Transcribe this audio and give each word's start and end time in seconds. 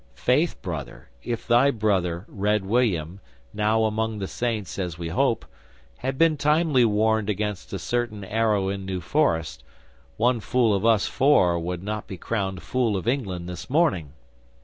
'Faith, 0.15 0.59
Brother, 0.63 1.09
if 1.21 1.47
thy 1.47 1.69
Brother, 1.69 2.25
Red 2.27 2.65
William, 2.65 3.19
now 3.53 3.83
among 3.83 4.17
the 4.17 4.27
Saints 4.27 4.79
as 4.79 4.97
we 4.97 5.09
hope, 5.09 5.45
had 5.99 6.17
been 6.17 6.37
timely 6.37 6.83
warned 6.83 7.29
against 7.29 7.71
a 7.71 7.77
certain 7.77 8.23
arrow 8.25 8.67
in 8.67 8.83
New 8.83 8.99
Forest, 8.99 9.63
one 10.17 10.39
fool 10.39 10.73
of 10.73 10.87
us 10.87 11.05
four 11.05 11.59
would 11.59 11.83
not 11.83 12.07
be 12.07 12.17
crowned 12.17 12.63
fool 12.63 12.97
of 12.97 13.07
England 13.07 13.47
this 13.47 13.69
morning. 13.69 14.13